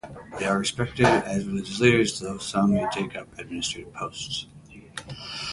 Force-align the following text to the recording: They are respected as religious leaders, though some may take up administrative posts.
They 0.39 0.47
are 0.47 0.57
respected 0.57 1.05
as 1.05 1.45
religious 1.45 1.79
leaders, 1.79 2.19
though 2.19 2.39
some 2.39 2.73
may 2.73 2.87
take 2.91 3.15
up 3.15 3.27
administrative 3.37 3.93
posts. 3.93 4.47